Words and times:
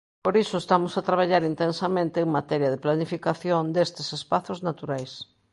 Por 0.25 0.33
iso 0.43 0.55
estamos 0.59 0.93
a 0.95 1.05
traballar 1.09 1.43
intensamente 1.53 2.17
en 2.21 2.29
materia 2.39 2.71
de 2.71 2.81
planificación 2.85 3.63
destes 3.75 4.07
espazos 4.19 4.59
naturais. 4.67 5.11